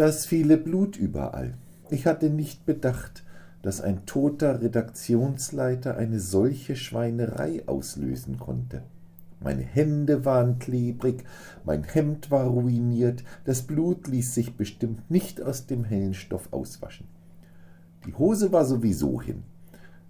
[0.00, 1.58] Das viele Blut überall.
[1.90, 3.22] Ich hatte nicht bedacht,
[3.60, 8.82] dass ein toter Redaktionsleiter eine solche Schweinerei auslösen konnte.
[9.40, 11.24] Meine Hände waren klebrig,
[11.66, 17.06] mein Hemd war ruiniert, das Blut ließ sich bestimmt nicht aus dem hellen Stoff auswaschen.
[18.06, 19.42] Die Hose war sowieso hin.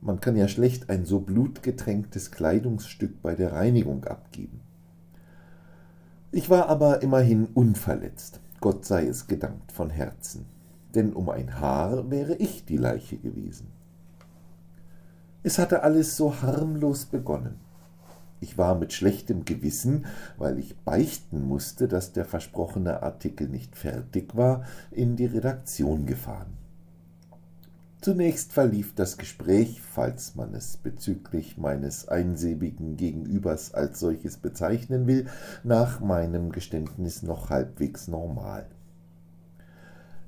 [0.00, 4.60] Man kann ja schlecht ein so blutgetränktes Kleidungsstück bei der Reinigung abgeben.
[6.32, 10.46] Ich war aber immerhin unverletzt, Gott sei es gedankt von Herzen,
[10.94, 13.66] denn um ein Haar wäre ich die Leiche gewesen.
[15.42, 17.60] Es hatte alles so harmlos begonnen.
[18.40, 20.06] Ich war mit schlechtem Gewissen,
[20.38, 26.56] weil ich beichten musste, dass der versprochene Artikel nicht fertig war, in die Redaktion gefahren.
[28.04, 35.26] Zunächst verlief das Gespräch, falls man es bezüglich meines einsilbigen Gegenübers als solches bezeichnen will,
[35.62, 38.66] nach meinem Geständnis noch halbwegs normal.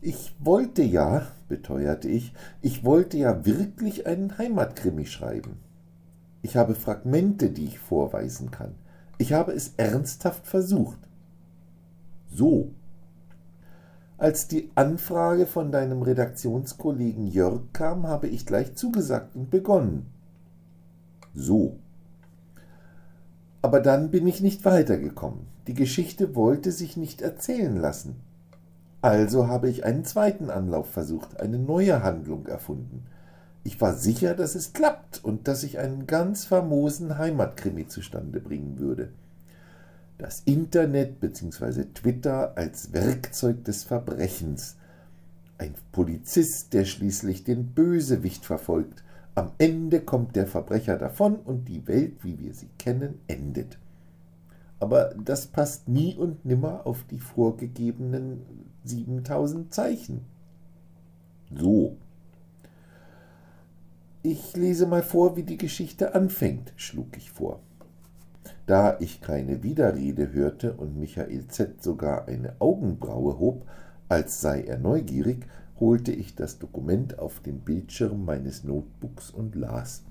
[0.01, 5.59] Ich wollte ja, beteuerte ich, ich wollte ja wirklich einen Heimatkrimi schreiben.
[6.41, 8.75] Ich habe Fragmente, die ich vorweisen kann.
[9.19, 11.01] Ich habe es ernsthaft versucht.
[12.31, 12.71] So,
[14.19, 20.07] als die Anfrage von deinem Redaktionskollegen Jörg kam, habe ich gleich zugesagt und begonnen.
[21.35, 21.77] So.
[23.61, 25.47] Aber dann bin ich nicht weitergekommen.
[25.67, 28.17] Die Geschichte wollte sich nicht erzählen lassen.
[29.03, 33.05] Also habe ich einen zweiten Anlauf versucht, eine neue Handlung erfunden.
[33.65, 38.79] Ich war sicher, dass es klappt und dass ich einen ganz famosen Heimatkrimi zustande bringen
[38.79, 39.11] würde
[40.19, 41.85] das Internet bzw.
[41.93, 44.77] Twitter als Werkzeug des Verbrechens.
[45.59, 49.03] Ein Polizist, der schließlich den Bösewicht verfolgt.
[49.35, 53.79] Am Ende kommt der Verbrecher davon und die Welt, wie wir sie kennen, endet.
[54.81, 58.43] Aber das passt nie und nimmer auf die vorgegebenen
[58.85, 60.25] 7000 Zeichen.
[61.55, 61.97] So.
[64.23, 67.61] Ich lese mal vor, wie die Geschichte anfängt, schlug ich vor.
[68.67, 71.85] Da ich keine Widerrede hörte und Michael Z.
[71.85, 73.65] sogar eine Augenbraue hob,
[74.09, 75.47] als sei er neugierig,
[75.79, 80.03] holte ich das Dokument auf den Bildschirm meines Notebooks und las.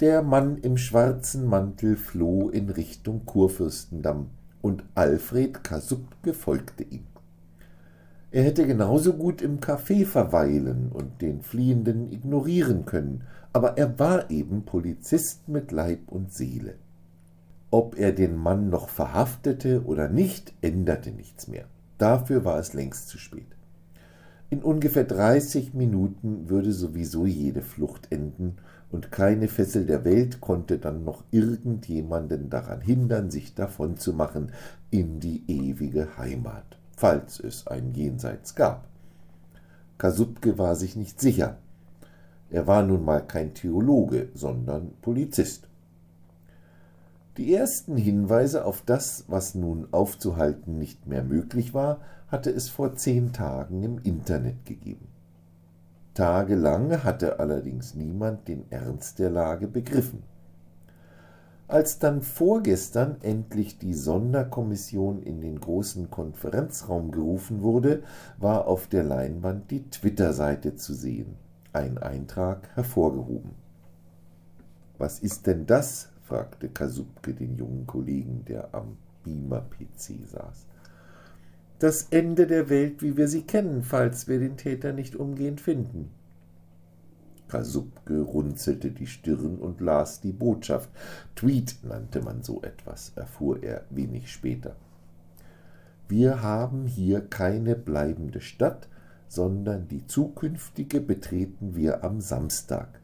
[0.00, 4.30] Der Mann im schwarzen Mantel floh in Richtung Kurfürstendamm,
[4.60, 7.13] und Alfred Kasubke folgte ihm.
[8.34, 13.22] Er hätte genauso gut im Café verweilen und den Fliehenden ignorieren können,
[13.52, 16.74] aber er war eben Polizist mit Leib und Seele.
[17.70, 21.66] Ob er den Mann noch verhaftete oder nicht, änderte nichts mehr.
[21.96, 23.46] Dafür war es längst zu spät.
[24.50, 28.56] In ungefähr dreißig Minuten würde sowieso jede Flucht enden,
[28.90, 34.50] und keine Fessel der Welt konnte dann noch irgendjemanden daran hindern, sich davonzumachen
[34.90, 38.86] in die ewige Heimat falls es ein Jenseits gab.
[39.98, 41.58] Kasubke war sich nicht sicher.
[42.50, 45.68] Er war nun mal kein Theologe, sondern Polizist.
[47.36, 52.94] Die ersten Hinweise auf das, was nun aufzuhalten nicht mehr möglich war, hatte es vor
[52.94, 55.08] zehn Tagen im Internet gegeben.
[56.14, 60.22] Tagelang hatte allerdings niemand den Ernst der Lage begriffen.
[61.66, 68.02] Als dann vorgestern endlich die Sonderkommission in den großen Konferenzraum gerufen wurde,
[68.38, 71.36] war auf der Leinwand die Twitter-Seite zu sehen,
[71.72, 73.52] ein Eintrag hervorgehoben.
[74.98, 76.10] Was ist denn das?
[76.24, 80.66] fragte Kasubke den jungen Kollegen, der am Beamer-PC saß.
[81.78, 86.10] Das Ende der Welt, wie wir sie kennen, falls wir den Täter nicht umgehend finden.
[87.48, 90.90] Kasubke runzelte die Stirn und las die Botschaft.
[91.34, 94.76] Tweet nannte man so etwas, erfuhr er wenig später.
[96.08, 98.88] Wir haben hier keine bleibende Stadt,
[99.28, 103.00] sondern die zukünftige betreten wir am Samstag.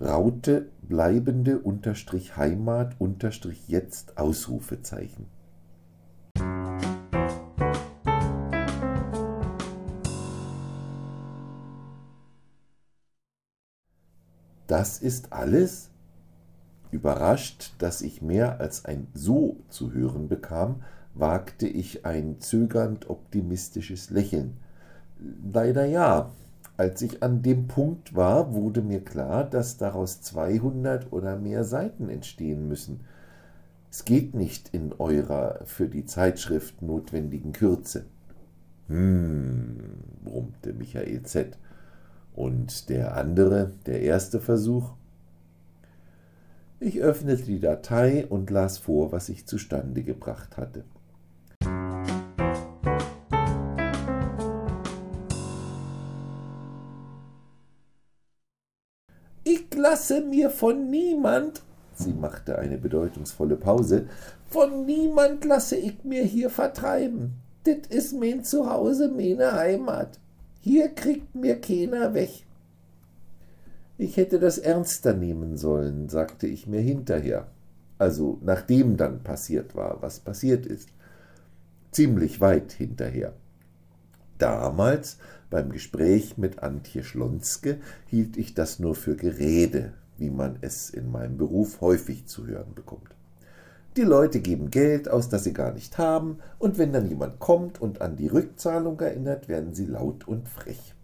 [0.00, 5.26] Raute bleibende unterstrich Heimat unterstrich jetzt Ausrufezeichen.
[14.72, 15.90] Das ist alles?
[16.92, 20.76] Überrascht, dass ich mehr als ein So zu hören bekam,
[21.12, 24.56] wagte ich ein zögernd optimistisches Lächeln.
[25.52, 26.30] Leider ja.
[26.78, 32.08] Als ich an dem Punkt war, wurde mir klar, dass daraus 200 oder mehr Seiten
[32.08, 33.00] entstehen müssen.
[33.90, 38.06] Es geht nicht in eurer für die Zeitschrift notwendigen Kürze.
[38.88, 39.76] Hm,
[40.24, 41.58] brummte Michael Z.
[42.34, 44.92] Und der andere, der erste Versuch?
[46.80, 50.84] Ich öffnete die Datei und las vor, was ich zustande gebracht hatte.
[59.44, 61.62] Ich lasse mir von niemand,
[61.94, 64.06] sie machte eine bedeutungsvolle Pause,
[64.48, 67.34] von niemand lasse ich mir hier vertreiben.
[67.66, 70.18] Dit is mein Zuhause, meine Heimat.
[70.64, 72.30] Hier kriegt mir keiner weg.
[73.98, 77.48] Ich hätte das ernster nehmen sollen, sagte ich mir hinterher,
[77.98, 80.88] also nachdem dann passiert war, was passiert ist.
[81.90, 83.32] Ziemlich weit hinterher.
[84.38, 85.18] Damals,
[85.50, 91.10] beim Gespräch mit Antje Schlonske, hielt ich das nur für Gerede, wie man es in
[91.10, 93.16] meinem Beruf häufig zu hören bekommt.
[93.96, 97.80] Die Leute geben Geld aus, das sie gar nicht haben, und wenn dann jemand kommt
[97.80, 100.94] und an die Rückzahlung erinnert, werden sie laut und frech.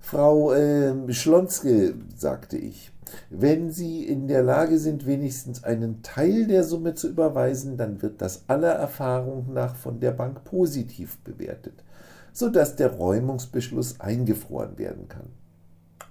[0.00, 2.92] Frau äh, Schlonske, sagte ich,
[3.30, 8.22] wenn Sie in der Lage sind, wenigstens einen Teil der Summe zu überweisen, dann wird
[8.22, 11.84] das aller Erfahrung nach von der Bank positiv bewertet,
[12.32, 15.28] so dass der Räumungsbeschluss eingefroren werden kann.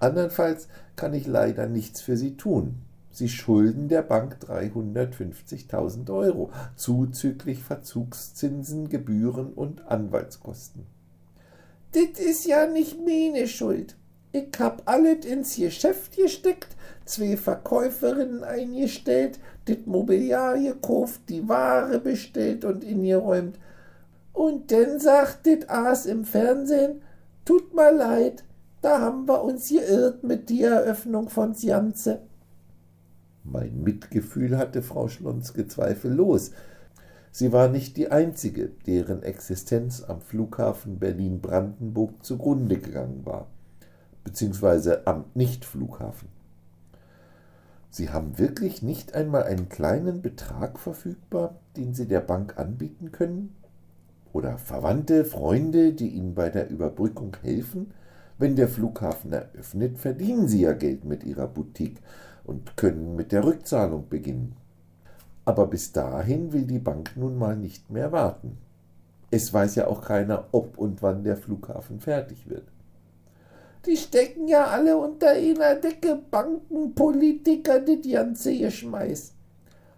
[0.00, 2.82] Andernfalls kann ich leider nichts für Sie tun.
[3.12, 10.86] Sie schulden der Bank 350.000 Euro, zuzüglich Verzugszinsen, Gebühren und Anwaltskosten.
[11.94, 13.96] Dit is ja nicht meine Schuld.
[14.32, 16.68] Ich hab alles ins Geschäft gesteckt,
[17.04, 19.38] zwei Verkäuferinnen eingestellt,
[19.68, 23.58] dit Mobiliar gekauft, die Ware bestellt und ingeräumt.
[24.32, 27.02] Und denn sagt dit Aas im Fernsehen,
[27.44, 28.42] tut mal leid,
[28.80, 32.22] da haben wir uns geirrt mit die Eröffnung von Janze.
[33.44, 36.52] Mein Mitgefühl hatte Frau Schlonske zweifellos,
[37.34, 43.46] Sie war nicht die einzige, deren Existenz am Flughafen Berlin-Brandenburg zugrunde gegangen war,
[44.22, 46.28] beziehungsweise am Nichtflughafen.
[47.88, 53.54] Sie haben wirklich nicht einmal einen kleinen Betrag verfügbar, den Sie der Bank anbieten können?
[54.34, 57.92] Oder Verwandte, Freunde, die Ihnen bei der Überbrückung helfen?
[58.38, 62.00] Wenn der Flughafen eröffnet, verdienen Sie ja Geld mit Ihrer Boutique
[62.44, 64.56] und können mit der Rückzahlung beginnen.
[65.44, 68.58] Aber bis dahin will die Bank nun mal nicht mehr warten.
[69.30, 72.64] Es weiß ja auch keiner, ob und wann der Flughafen fertig wird.
[73.86, 79.32] Die stecken ja alle unter einer Decke, Banken, Politiker, das ganze Geschmeiß.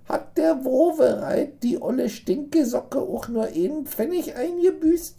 [0.09, 5.19] Hat der Wovereit, die olle Stinkesocke, auch nur einen Pfennig eingebüßt?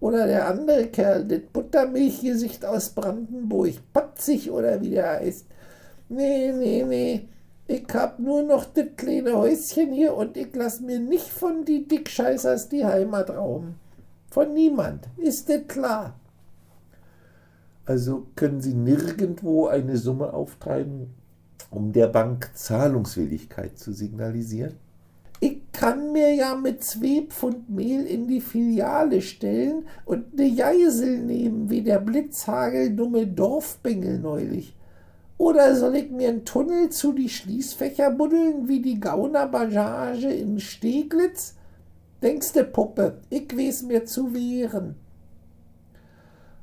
[0.00, 5.46] Oder der andere Kerl, das Buttermilchgesicht aus Brandenburg, Patzig oder wie der heißt?
[6.10, 7.28] Nee, nee, nee.
[7.68, 11.86] Ich hab nur noch das kleine Häuschen hier und ich lass mir nicht von die
[11.86, 13.76] Dickscheißers die Heimat rauben.
[14.28, 15.08] Von niemand.
[15.16, 16.18] Ist das klar?
[17.86, 21.10] Also können Sie nirgendwo eine Summe auftreiben,
[21.70, 24.74] um der Bank Zahlungswilligkeit zu signalisieren?
[25.38, 31.18] Ich kann mir ja mit zwei Pfund Mehl in die Filiale stellen und ne Geisel
[31.20, 34.74] nehmen, wie der blitzhageldumme Dorfbengel neulich.
[35.40, 41.54] Oder soll ich mir einen Tunnel zu die Schließfächer buddeln, wie die Gauner-Bagage in Steglitz?
[42.22, 44.96] Denkste, Puppe, ich weiß mir zu wehren.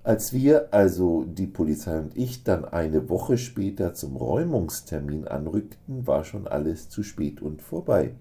[0.03, 6.23] Als wir, also die Polizei und ich, dann eine Woche später zum Räumungstermin anrückten, war
[6.23, 8.13] schon alles zu spät und vorbei.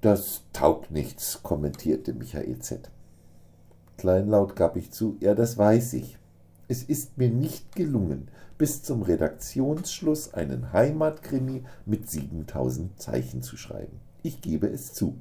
[0.00, 0.41] Das
[1.02, 2.88] nichts, kommentierte Michael Z.
[3.96, 6.16] Kleinlaut gab ich zu, ja, das weiß ich.
[6.68, 13.98] Es ist mir nicht gelungen, bis zum Redaktionsschluss einen Heimatkrimi mit 7000 Zeichen zu schreiben.
[14.22, 15.16] Ich gebe es zu.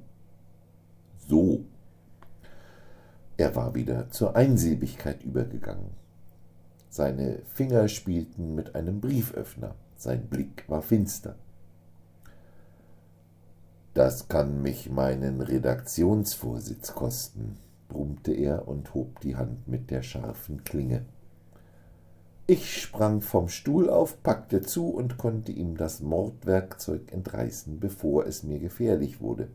[1.28, 1.66] So.
[3.38, 5.90] Er war wieder zur Einsilbigkeit übergegangen.
[6.90, 9.74] Seine Finger spielten mit einem Brieföffner.
[9.96, 11.36] Sein Blick war finster.
[13.94, 17.58] Das kann mich meinen Redaktionsvorsitz kosten,
[17.90, 21.06] brummte er und hob die Hand mit der scharfen Klinge.
[22.48, 28.44] Ich sprang vom Stuhl auf, packte zu und konnte ihm das Mordwerkzeug entreißen, bevor es
[28.44, 29.50] mir gefährlich wurde.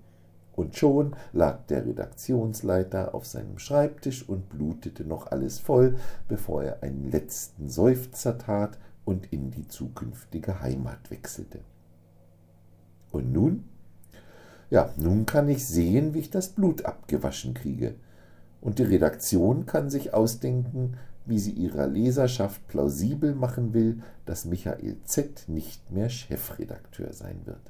[0.55, 5.97] Und schon lag der Redaktionsleiter auf seinem Schreibtisch und blutete noch alles voll,
[6.29, 11.61] bevor er einen letzten Seufzer tat und in die zukünftige Heimat wechselte.
[13.13, 13.65] Und nun?
[14.71, 17.95] Ja, nun kann ich sehen, wie ich das Blut abgewaschen kriege.
[18.61, 24.97] Und die Redaktion kann sich ausdenken, wie sie ihrer Leserschaft plausibel machen will, dass Michael
[25.05, 25.49] Z.
[25.49, 27.61] nicht mehr Chefredakteur sein wird.